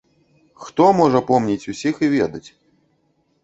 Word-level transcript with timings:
Хто 0.63 0.85
можа 1.01 1.21
помніць 1.29 1.69
усіх 1.77 1.95
і 2.07 2.13
ведаць?!. 2.17 2.45